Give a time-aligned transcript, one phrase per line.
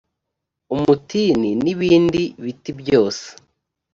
[0.73, 3.27] umutini n ibindi biti byose